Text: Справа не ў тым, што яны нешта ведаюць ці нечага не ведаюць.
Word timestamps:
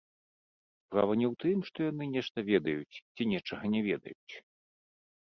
Справа 0.85 1.13
не 1.21 1.25
ў 1.25 1.33
тым, 1.43 1.57
што 1.67 1.77
яны 1.91 2.07
нешта 2.15 2.37
ведаюць 2.47 2.99
ці 3.15 3.27
нечага 3.33 3.65
не 3.75 3.81
ведаюць. 3.89 4.33